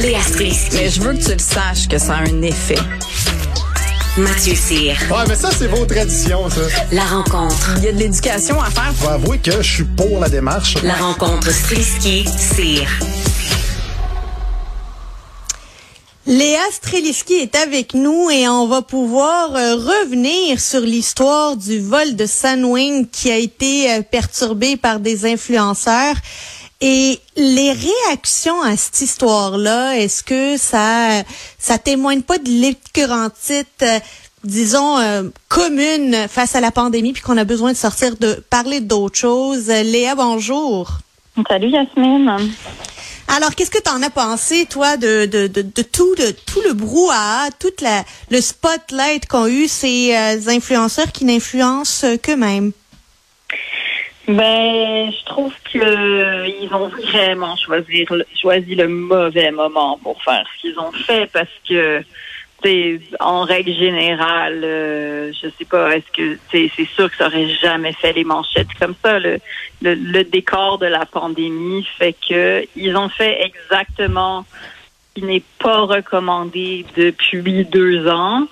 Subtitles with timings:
[0.00, 0.76] Léa Strisky.
[0.76, 2.78] Mais je veux que tu le saches que ça a un effet.
[4.16, 4.96] Mathieu Cyr.
[5.10, 6.60] Ouais, mais ça, c'est vos traditions, ça.
[6.92, 7.74] La rencontre.
[7.78, 8.92] Il y a de l'éducation à faire.
[8.94, 10.76] Faut avouer que je suis pour la démarche.
[10.84, 12.88] La rencontre Strisky-Cyr.
[16.26, 22.16] Léa Streliski est avec nous et on va pouvoir euh, revenir sur l'histoire du vol
[22.16, 26.16] de Sunwing qui a été euh, perturbé par des influenceurs.
[26.80, 31.22] Et les réactions à cette histoire-là, est-ce que ça
[31.58, 33.98] ça témoigne pas de l'écœurantite, euh,
[34.44, 38.80] disons, euh, commune face à la pandémie, puis qu'on a besoin de sortir de parler
[38.80, 39.66] d'autres choses?
[39.66, 40.98] Léa, bonjour.
[41.48, 42.52] Salut Yasmine.
[43.26, 46.60] Alors, qu'est-ce que tu en as pensé, toi, de, de, de, de tout, de tout
[46.62, 52.72] le brouhaha, tout la, le spotlight qu'ont eu ces euh, influenceurs qui n'influencent qu'eux-mêmes?
[54.28, 58.04] Ben, je trouve que ils ont vraiment choisi,
[58.38, 62.04] choisi le mauvais moment pour faire ce qu'ils ont fait parce que
[63.20, 67.92] en règle générale, euh, je sais pas, est-ce que c'est sûr que ça aurait jamais
[67.92, 69.18] fait les manchettes comme ça.
[69.18, 69.38] Le,
[69.80, 74.44] le, le décor de la pandémie fait que ils ont fait exactement
[75.14, 78.46] ce qui n'est pas recommandé depuis deux ans.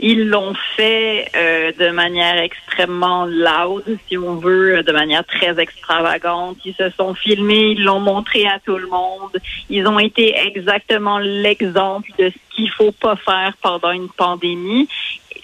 [0.00, 6.56] Ils l'ont fait euh, de manière extrêmement loud, si on veut, de manière très extravagante.
[6.64, 9.36] Ils se sont filmés, ils l'ont montré à tout le monde.
[9.68, 14.88] Ils ont été exactement l'exemple de ce qu'il faut pas faire pendant une pandémie,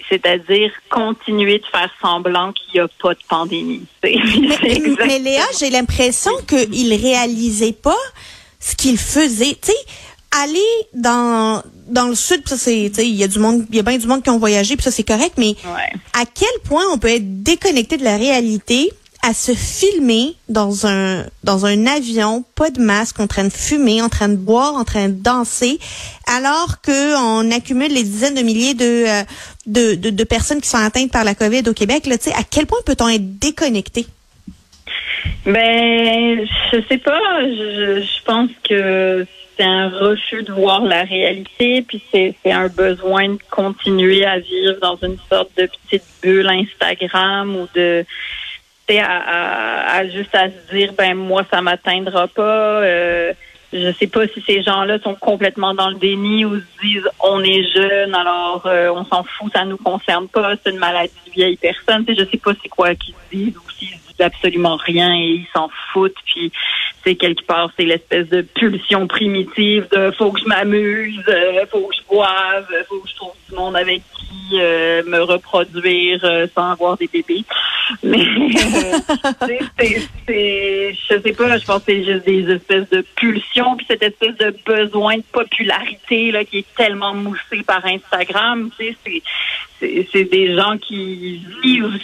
[0.09, 3.85] c'est-à-dire continuer de faire semblant qu'il n'y a pas de pandémie.
[4.03, 4.15] Mais,
[4.99, 7.97] mais Léa, j'ai l'impression qu'ils réalisaient pas
[8.59, 9.57] ce qu'ils faisaient.
[9.59, 9.77] Tu sais,
[10.43, 10.59] aller
[10.93, 13.97] dans dans le sud, ça c'est, il y a du monde, il y a bien
[13.97, 15.55] du monde qui ont voyagé, puis ça c'est correct, mais
[16.13, 18.91] à quel point on peut être déconnecté de la réalité
[19.27, 24.01] à se filmer dans un dans un avion, pas de masque, en train de fumer,
[24.01, 25.79] en train de boire, en train de danser,
[26.27, 29.23] alors que on accumule les dizaines de milliers de euh,
[29.65, 32.05] de, de, de, personnes qui sont atteintes par la COVID au Québec.
[32.05, 34.05] Là, à quel point peut-on être déconnecté?
[35.45, 37.19] Ben, je sais pas.
[37.41, 39.25] Je, je pense que
[39.57, 44.75] c'est un refus de voir la réalité, puis c'est un besoin de continuer à vivre
[44.81, 48.05] dans une sorte de petite bulle Instagram ou de
[48.99, 52.81] à, à, juste à se dire ben moi ça m'atteindra pas.
[52.83, 53.33] Euh,
[53.73, 57.43] je sais pas si ces gens-là sont complètement dans le déni ou se disent on
[57.43, 61.31] est jeune alors euh, on s'en fout, ça nous concerne pas, c'est une maladie de
[61.31, 62.05] vieille personne.
[62.07, 65.69] Je sais pas c'est quoi qu'ils disent ou s'ils disent absolument rien et ils s'en
[65.91, 66.15] foutent.
[66.25, 66.51] Puis
[67.05, 71.87] c'est quelque part c'est l'espèce de pulsion primitive de faut que je m'amuse, euh, faut
[71.87, 76.19] que je boive, faut que je trouve du monde avec qui euh, me reproduire
[76.53, 77.43] sans avoir des bébés.
[78.03, 78.25] Mais
[80.27, 84.01] c'est, je sais pas, je pense que c'est juste des espèces de pulsions, puis cette
[84.01, 88.69] espèce de besoin de popularité là qui est tellement moussé par Instagram.
[88.77, 88.95] C'est,
[90.11, 91.99] c'est, des gens qui vivent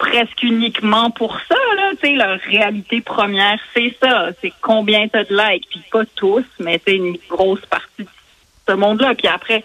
[0.00, 5.36] presque uniquement pour ça, là, tu leur réalité première, c'est ça, c'est combien t'as de
[5.36, 8.08] likes, puis pas tous, mais c'est une grosse partie de
[8.66, 9.14] ce monde-là.
[9.14, 9.62] Puis après,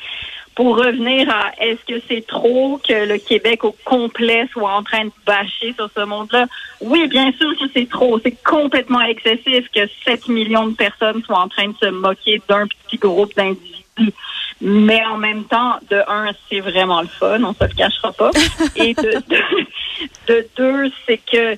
[0.53, 5.05] pour revenir à est-ce que c'est trop que le Québec au complet soit en train
[5.05, 6.47] de bâcher sur ce monde-là?
[6.81, 8.19] Oui, bien sûr que c'est trop.
[8.19, 12.67] C'est complètement excessif que 7 millions de personnes soient en train de se moquer d'un
[12.67, 14.13] petit groupe d'individus.
[14.61, 18.31] Mais en même temps, de un, c'est vraiment le fun, on se le cachera pas.
[18.77, 19.21] Et de
[20.57, 21.57] deux, c'est que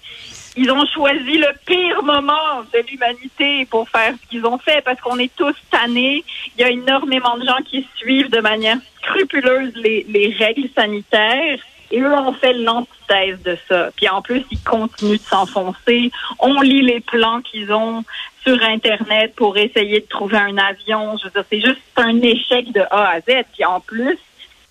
[0.60, 5.00] ils ont choisi le pire moment de l'humanité pour faire ce qu'ils ont fait parce
[5.00, 6.24] qu'on est tous tannés.
[6.58, 11.60] Il y a énormément de gens qui suivent de manière scrupuleuse les, les règles sanitaires.
[11.92, 13.92] Et eux ont fait l'antithèse de ça.
[13.96, 16.12] Puis en plus, ils continuent de s'enfoncer.
[16.40, 18.04] On lit les plans qu'ils ont
[18.44, 21.18] sur Internet pour essayer de trouver un avion.
[21.18, 23.46] Je veux dire, c'est juste un échec de A à Z.
[23.54, 24.18] Puis en plus,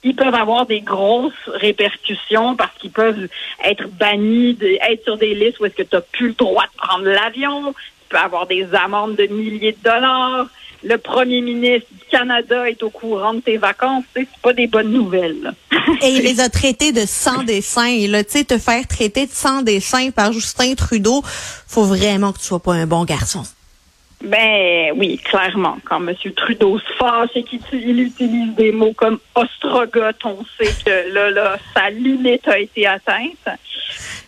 [0.03, 3.29] ils peuvent avoir des grosses répercussions parce qu'ils peuvent
[3.65, 4.57] être bannis,
[4.89, 7.73] être sur des listes où est-ce que tu n'as plus le droit de prendre l'avion.
[7.73, 10.47] Tu peux avoir des amendes de milliers de dollars.
[10.85, 14.05] Le premier ministre du Canada est au courant de tes vacances.
[14.15, 15.55] C'est pas des bonnes nouvelles.
[16.03, 18.07] Et il les a traités de sans dessin.
[18.09, 21.23] Là, tu te faire traiter de sans dessin par Justin Trudeau,
[21.67, 23.43] faut vraiment que tu sois pas un bon garçon.
[24.23, 25.77] Ben oui, clairement.
[25.85, 26.15] Quand M.
[26.35, 31.59] Trudeau se fâche et qu'il utilise des mots comme ostrogoth, on sait que là, là,
[31.75, 33.49] sa limite a été atteinte.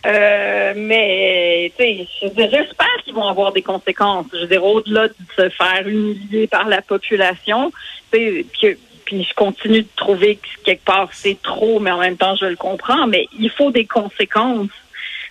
[0.05, 2.07] Euh, mais, tu sais,
[2.37, 4.27] j'espère qu'ils vont avoir des conséquences.
[4.31, 7.71] Je veux dire, au-delà de se faire humilier par la population,
[8.11, 12.35] puis, puis je continue de trouver que quelque part c'est trop, mais en même temps,
[12.35, 14.69] je le comprends, mais il faut des conséquences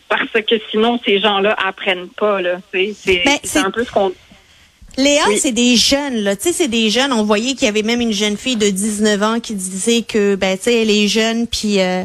[0.08, 2.40] parce que sinon, ces gens-là apprennent pas.
[2.40, 2.56] Là.
[2.72, 4.12] C'est, c'est, un peu ce qu'on
[4.98, 5.38] Léa, Oui.
[5.40, 6.34] c'est des jeunes, là.
[6.36, 7.12] Tu sais, c'est des jeunes.
[7.12, 10.34] On voyait qu'il y avait même une jeune fille de 19 ans qui disait que,
[10.34, 12.04] ben, tu sais, elle est jeune, puis, euh,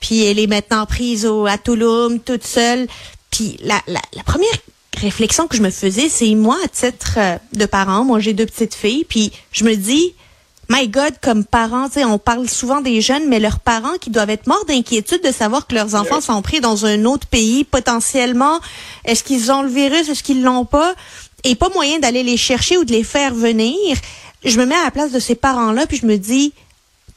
[0.00, 2.88] puis elle est maintenant prise au, à Touloum, toute seule.
[3.30, 4.48] Puis la, la, la première
[4.96, 8.46] réflexion que je me faisais, c'est moi, à titre euh, de parent, moi, j'ai deux
[8.46, 10.12] petites filles, puis je me dis,
[10.70, 14.08] My God, comme parents, tu sais, on parle souvent des jeunes, mais leurs parents qui
[14.08, 17.64] doivent être morts d'inquiétude de savoir que leurs enfants sont pris dans un autre pays
[17.64, 18.60] potentiellement.
[19.04, 20.94] Est-ce qu'ils ont le virus, est-ce qu'ils l'ont pas?
[21.44, 23.96] Et pas moyen d'aller les chercher ou de les faire venir.
[24.44, 26.52] Je me mets à la place de ces parents-là, puis je me dis,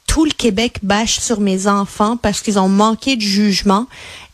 [0.06, 3.86] tout le Québec bâche sur mes enfants parce qu'ils ont manqué de jugement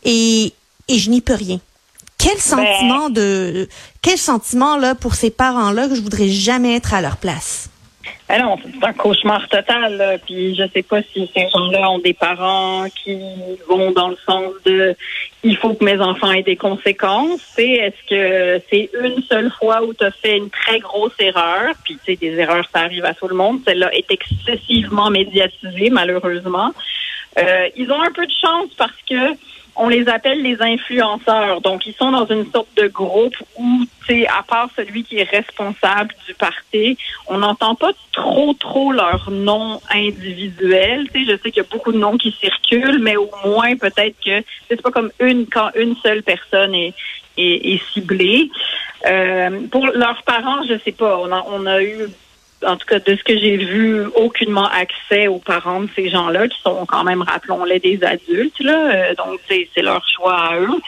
[0.03, 0.53] et,
[0.87, 1.59] et je n'y peux rien.
[2.17, 3.67] Quel sentiment de,
[4.01, 7.69] quel sentiment là pour ces parents-là que je voudrais jamais être à leur place?
[8.27, 9.97] Ah non, c'est un cauchemar total.
[9.97, 10.17] là.
[10.17, 13.19] Puis je sais pas si ces gens-là ont des parents qui
[13.69, 14.95] vont dans le sens de
[15.43, 17.39] il faut que mes enfants aient des conséquences.
[17.55, 21.73] C'est est-ce que c'est une seule fois où tu as fait une très grosse erreur,
[21.83, 23.59] puis tu sais des erreurs ça arrive à tout le monde.
[23.63, 26.71] Celle-là est excessivement médiatisée malheureusement.
[27.37, 29.35] Euh, ils ont un peu de chance parce que
[29.75, 31.61] on les appelle les influenceurs.
[31.61, 35.17] Donc, ils sont dans une sorte de groupe où, tu sais, à part celui qui
[35.17, 41.09] est responsable du parti, on n'entend pas trop, trop leur nom individuel.
[41.13, 43.75] Tu sais, je sais qu'il y a beaucoup de noms qui circulent, mais au moins,
[43.75, 46.93] peut-être que c'est pas comme une, quand une seule personne est,
[47.37, 48.49] est, est ciblée.
[49.05, 51.17] Euh, pour leurs parents, je sais pas.
[51.19, 52.07] On a, on a eu
[52.65, 56.47] en tout cas de ce que j'ai vu, aucunement accès aux parents de ces gens-là,
[56.47, 58.61] qui sont quand même, rappelons-les, des adultes.
[58.61, 60.81] Euh, donc, c'est leur choix à eux.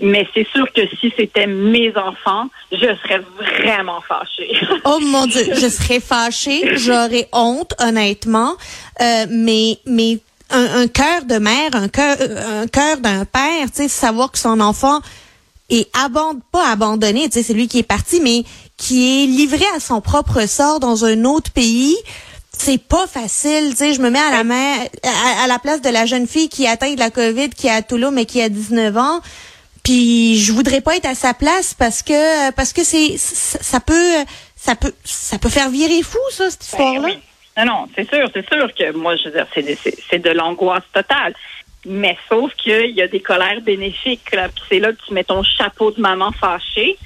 [0.00, 3.20] Mais c'est sûr que si c'était mes enfants, je serais
[3.58, 4.52] vraiment fâchée.
[4.84, 8.54] Oh mon Dieu, je serais fâchée, j'aurais honte, honnêtement.
[9.00, 10.18] Euh, mais mais
[10.50, 14.60] un, cœur de mère, un cœur un cœur d'un père, tu sais, savoir que son
[14.60, 15.00] enfant
[15.68, 18.44] est abandonné, pas abandonné, tu sais, c'est lui qui est parti, mais
[18.78, 21.96] qui est livré à son propre sort dans un autre pays.
[22.52, 25.80] C'est pas facile, tu sais, je me mets à la mère, à, à la place
[25.82, 28.24] de la jeune fille qui est atteinte de la COVID, qui est à Toulouse, mais
[28.24, 29.20] qui a 19 ans.
[29.84, 34.12] Puis je voudrais pas être à sa place parce que parce que c'est ça, peut
[34.56, 37.00] ça peut ça peut faire virer fou ça cette histoire-là.
[37.00, 37.18] Ben oui.
[37.58, 40.18] Non, non, c'est sûr, c'est sûr que moi, je veux dire, c'est de, c'est- c'est
[40.18, 41.34] de l'angoisse totale.
[41.86, 44.20] Mais sauf qu'il y a des colères bénéfiques.
[44.68, 46.98] C'est là que tu mets ton chapeau de maman fâchée,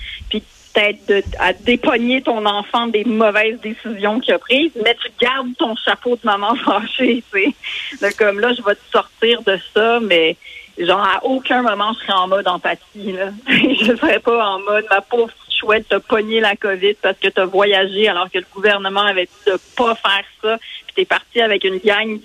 [0.73, 5.75] peut-être à dépogner ton enfant des mauvaises décisions qu'il a prises, mais tu gardes ton
[5.77, 7.55] chapeau de maman fâchée, tu
[7.99, 8.13] sais.
[8.15, 10.37] Comme là, je vais te sortir de ça, mais
[10.79, 13.13] genre à aucun moment je serais en mode empathie.
[13.13, 13.31] Là.
[13.49, 15.33] je serais pas en mode ma pauvre
[15.63, 19.51] chouette t'as pogné la COVID parce que t'as voyagé alors que le gouvernement avait dit
[19.53, 20.59] de pas faire ça.
[20.87, 22.19] Puis t'es parti avec une gang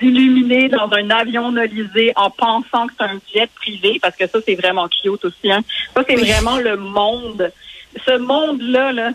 [0.00, 4.38] d'illuminés dans un avion nolisé en pensant que c'est un jet privé parce que ça
[4.44, 5.50] c'est vraiment cute aussi.
[5.50, 5.62] Hein.
[5.94, 7.52] Ça c'est vraiment le monde.
[8.06, 9.10] Ce monde-là, là,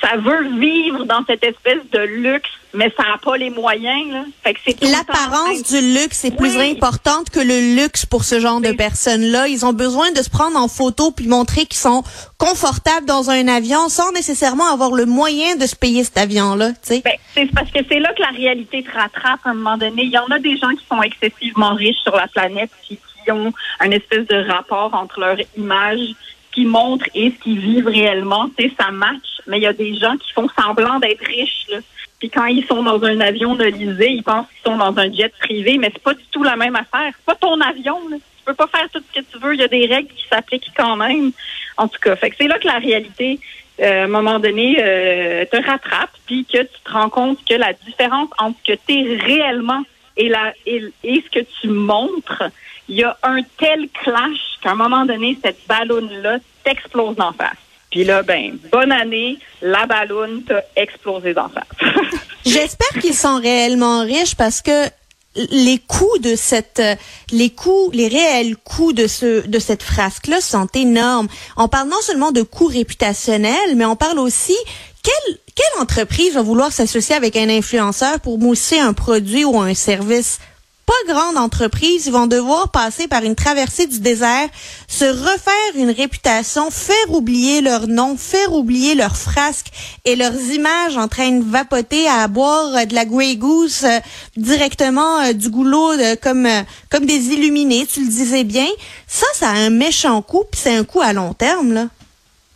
[0.00, 4.12] ça veut vivre dans cette espèce de luxe, mais ça n'a pas les moyens.
[4.12, 4.24] Là.
[4.42, 8.60] Fait que c'est L'apparence du luxe est plus importante que le luxe pour ce genre
[8.60, 9.48] de personnes-là.
[9.48, 12.02] Ils ont besoin de se prendre en photo puis montrer qu'ils sont
[12.38, 16.70] confortables dans un avion sans nécessairement avoir le moyen de se payer cet avion-là.
[16.88, 17.00] Ben,
[17.34, 20.04] c'est parce que c'est là que la réalité te rattrape à un moment donné.
[20.04, 23.30] Il y en a des gens qui sont excessivement riches sur la planète puis qui
[23.30, 26.14] ont un espèce de rapport entre leur image
[26.52, 28.50] qui montre et ce qu'ils vivent réellement.
[28.78, 29.40] Ça match.
[29.46, 31.66] Mais il y a des gens qui font semblant d'être riches.
[31.70, 31.78] Là.
[32.18, 35.32] Puis quand ils sont dans un avion nolisé, ils pensent qu'ils sont dans un jet
[35.40, 37.12] privé, mais c'est pas du tout la même affaire.
[37.16, 37.98] C'est pas ton avion.
[38.08, 38.16] Là.
[38.16, 39.54] Tu peux pas faire tout ce que tu veux.
[39.54, 41.32] Il y a des règles qui s'appliquent quand même.
[41.76, 43.40] En tout cas, fait que c'est là que la réalité
[43.80, 47.54] euh, à un moment donné, euh, te rattrape, puis que tu te rends compte que
[47.54, 49.82] la différence entre ce que tu es réellement
[50.16, 52.44] et, la, et ce que tu montres,
[52.88, 57.56] il y a un tel clash qu'à un moment donné, cette ballonne-là t'explose d'en face.
[57.90, 61.92] Puis là, ben, bonne année, la ballonne t'a explosé d'en face.
[62.46, 64.88] J'espère qu'ils sont réellement riches parce que
[65.34, 66.82] les coûts de cette
[67.30, 71.28] les coûts les réels coûts de ce de cette frasque là sont énormes.
[71.56, 74.56] On parle non seulement de coûts réputationnels, mais on parle aussi
[75.02, 79.74] quelle quelle entreprise va vouloir s'associer avec un influenceur pour mousser un produit ou un
[79.74, 80.38] service
[80.86, 84.48] pas grande entreprise, ils vont devoir passer par une traversée du désert,
[84.88, 89.70] se refaire une réputation, faire oublier leur nom, faire oublier leurs frasques
[90.04, 94.00] et leurs images en train de vapoter à boire euh, de la Grey Goose euh,
[94.36, 96.48] directement euh, du goulot comme
[96.90, 98.66] comme des illuminés, tu le disais bien.
[99.06, 101.88] Ça, ça a un méchant coup, puis c'est un coup à long terme là.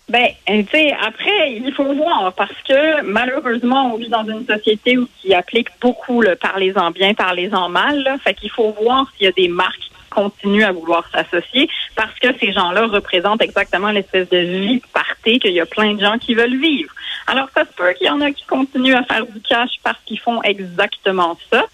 [0.09, 4.47] Ben, euh, tu sais, après, il faut voir parce que malheureusement, on vit dans une
[4.47, 8.05] société où qui applique beaucoup le parlez-en bien, parlez-en mal.
[8.05, 8.17] Là.
[8.19, 12.17] Fait qu'il faut voir s'il y a des marques qui continuent à vouloir s'associer parce
[12.21, 16.19] que ces gens-là représentent exactement l'espèce de vie de qu'il y a plein de gens
[16.19, 16.93] qui veulent vivre.
[17.27, 19.99] Alors, ça se peut qu'il y en a qui continuent à faire du cash parce
[20.07, 21.65] qu'ils font exactement ça,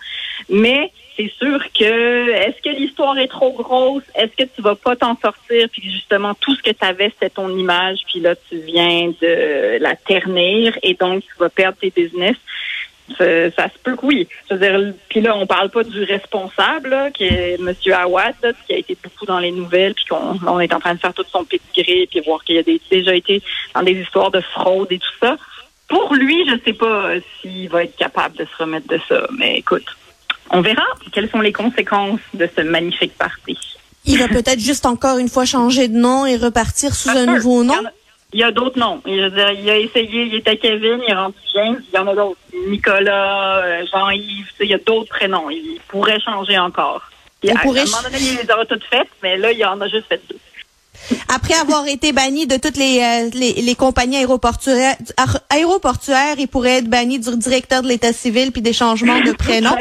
[0.49, 4.05] mais c'est sûr que est-ce que l'histoire est trop grosse?
[4.15, 5.69] Est-ce que tu vas pas t'en sortir?
[5.71, 9.79] Puis justement, tout ce que tu avais, c'était ton image, puis là, tu viens de
[9.79, 12.37] la ternir et donc tu vas perdre tes business.
[13.19, 14.27] Ça, se peut que oui.
[14.49, 17.75] Je veux dire, puis là, on parle pas du responsable, qui est M.
[17.93, 18.35] Awad,
[18.67, 21.13] qui a été beaucoup dans les nouvelles, puis qu'on on est en train de faire
[21.13, 23.43] tout son pédigré, puis voir qu'il a des, déjà été
[23.75, 25.37] dans des histoires de fraude et tout ça.
[25.89, 29.59] Pour lui, je sais pas s'il va être capable de se remettre de ça, mais
[29.59, 29.85] écoute,
[30.53, 33.59] on verra quelles sont les conséquences de ce magnifique parti.
[34.05, 37.65] Il va peut-être juste encore une fois changer de nom et repartir sous un nouveau
[37.65, 37.75] nom.
[38.35, 39.03] Il y a, d'autres noms.
[39.07, 42.39] Il, a essayé, il était Kevin, il est rendu James, il y en a d'autres.
[42.69, 45.51] Nicolas, euh, Jean-Yves, il y a d'autres prénoms.
[45.51, 47.03] Il pourrait changer encore.
[47.43, 47.83] Il, à, pourrait...
[47.83, 50.21] un moment donné, il les aura toutes faites, mais là, il en a juste fait
[50.31, 50.39] deux.
[51.29, 54.97] Après avoir été banni de toutes les, euh, les, les, compagnies aéroportuaires,
[55.51, 59.77] aéroportuaires, il pourrait être banni du directeur de l'État civil puis des changements de prénom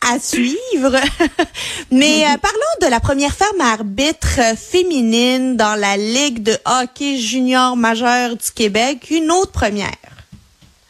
[0.00, 0.96] à suivre.
[1.90, 7.76] Mais euh, parlons de la première femme arbitre féminine dans la Ligue de hockey junior
[7.76, 9.88] majeur du Québec, une autre première.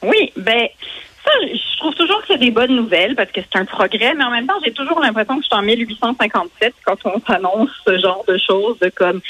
[0.03, 0.69] Oui, ben
[1.53, 4.31] je trouve toujours que c'est des bonnes nouvelles parce que c'est un progrès, mais en
[4.31, 8.25] même temps, j'ai toujours l'impression que je suis en 1857 quand on annonce ce genre
[8.27, 9.21] de choses, de comme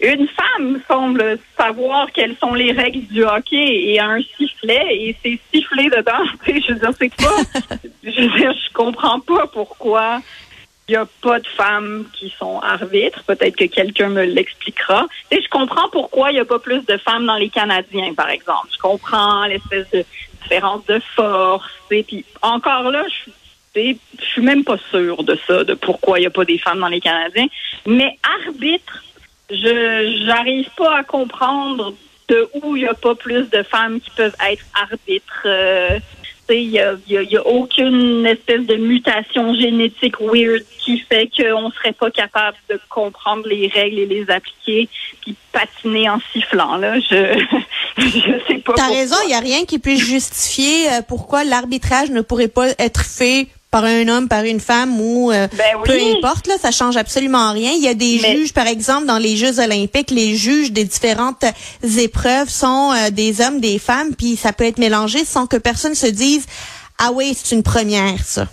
[0.00, 5.16] une femme semble savoir quelles sont les règles du hockey et a un sifflet et
[5.22, 6.24] c'est sifflé dedans.
[6.46, 7.76] je veux dire, c'est pas.
[8.04, 10.20] je veux dire, je comprends pas pourquoi
[10.88, 13.22] il n'y a pas de femmes qui sont arbitres.
[13.24, 15.06] Peut-être que quelqu'un me l'expliquera.
[15.30, 18.30] Et je comprends pourquoi il n'y a pas plus de femmes dans les Canadiens, par
[18.30, 18.68] exemple.
[18.72, 20.04] Je comprends l'espèce de
[20.42, 21.70] différence de force.
[21.90, 26.18] Et puis encore là, je suis, je suis même pas sûre de ça, de pourquoi
[26.18, 27.46] il n'y a pas des femmes dans les Canadiens.
[27.86, 29.04] Mais arbitre,
[29.50, 31.94] je j'arrive pas à comprendre
[32.28, 35.42] de où il n'y a pas plus de femmes qui peuvent être arbitres.
[35.46, 35.98] Euh,
[36.54, 41.72] il n'y a, y a, aucune espèce de mutation génétique weird qui fait qu'on ne
[41.72, 44.88] serait pas capable de comprendre les règles et les appliquer
[45.20, 46.76] puis patiner en sifflant.
[46.76, 46.98] Là.
[46.98, 47.38] Je
[47.98, 48.74] je sais pas.
[48.76, 52.68] T'as raison, il n'y a rien qui puisse justifier euh, pourquoi l'arbitrage ne pourrait pas
[52.78, 56.72] être fait par un homme, par une femme ou euh, ben peu importe là, ça
[56.72, 57.70] change absolument rien.
[57.76, 61.44] Il y a des juges, par exemple, dans les Jeux olympiques, les juges des différentes
[61.96, 65.94] épreuves sont euh, des hommes, des femmes, puis ça peut être mélangé sans que personne
[65.94, 66.46] se dise
[66.98, 68.46] ah oui, c'est une première ça.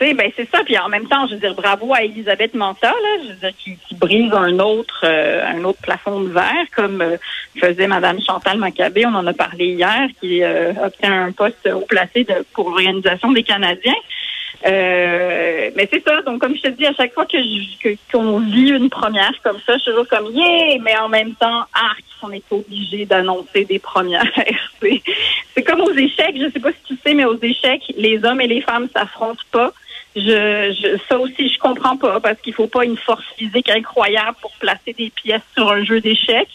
[0.00, 0.64] Ben c'est ça.
[0.64, 3.52] Puis en même temps, je veux dire, bravo à Elisabeth Manta, là, je veux dire,
[3.58, 7.02] qui, brise un autre, euh, un autre plafond de verre, comme
[7.60, 9.06] faisait Madame Chantal Maccabé.
[9.06, 10.42] On en a parlé hier, qui
[10.82, 13.94] obtient un poste haut placé de, pour l'organisation des Canadiens.
[14.66, 16.20] Euh, mais c'est ça.
[16.22, 17.36] Donc, comme je te dis, à chaque fois que
[18.10, 21.64] qu'on vit une première comme ça, je suis toujours comme yeah, mais en même temps,
[21.72, 24.26] arc, on est obligé d'annoncer des premières.
[24.82, 26.36] c'est comme aux échecs.
[26.36, 29.44] Je sais pas si tu sais, mais aux échecs, les hommes et les femmes s'affrontent
[29.52, 29.72] pas.
[30.16, 34.36] Je, je, ça aussi, je comprends pas parce qu'il faut pas une force physique incroyable
[34.40, 36.48] pour placer des pièces sur un jeu d'échecs.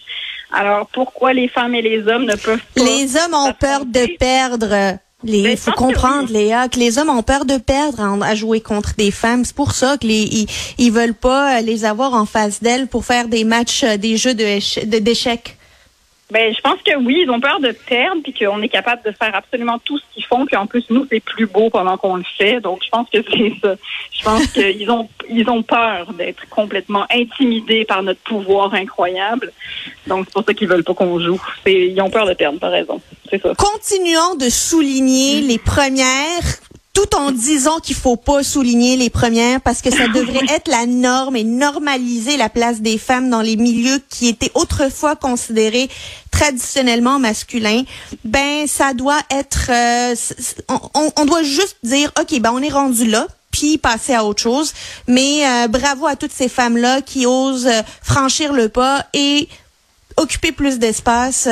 [0.51, 2.83] Alors, pourquoi les femmes et les hommes ne peuvent pas?
[2.83, 4.99] Les hommes ont peur de perdre?
[5.25, 9.11] Il faut comprendre, Léa, que les hommes ont peur de perdre à jouer contre des
[9.11, 9.45] femmes.
[9.45, 13.27] C'est pour ça que les ils, veulent pas les avoir en face d'elles pour faire
[13.27, 15.57] des matchs, euh, des jeux de d'échecs.
[16.33, 19.11] Ben, je pense que oui, ils ont peur de perdre, puis qu'on est capable de
[19.11, 22.15] faire absolument tout ce qu'ils font, puis en plus nous c'est plus beau pendant qu'on
[22.15, 22.59] le fait.
[22.59, 23.75] Donc je pense que c'est ça.
[24.11, 29.53] Je pense qu'ils ont ils ont peur d'être complètement intimidés par notre pouvoir incroyable.
[30.07, 31.39] Donc c'est pour ça qu'ils veulent pas qu'on joue.
[31.67, 32.99] Ils ont peur de perdre, t'as raison.
[33.29, 33.53] C'est ça.
[33.55, 36.43] Continuons de souligner les premières
[36.93, 40.85] tout en disant qu'il faut pas souligner les premières parce que ça devrait être la
[40.85, 45.89] norme et normaliser la place des femmes dans les milieux qui étaient autrefois considérés
[46.31, 47.83] traditionnellement masculins.
[48.23, 50.15] Ben ça doit être euh,
[50.93, 54.41] on, on, doit juste dire OK ben on est rendu là puis passer à autre
[54.41, 54.73] chose.
[55.07, 59.47] Mais euh, bravo à toutes ces femmes-là qui osent euh, franchir le pas et
[60.17, 61.47] occuper plus d'espace.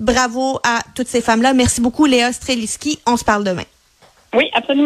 [0.00, 1.52] bravo à toutes ces femmes-là.
[1.52, 2.98] Merci beaucoup, Léa Streliski.
[3.06, 3.64] On se parle demain.
[4.36, 4.84] Oui, absolument.